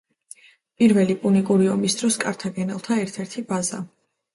[0.79, 3.87] პირველი პუნიკური ომის დროს კართაგენელთა ერთ-ერთი ბაზა.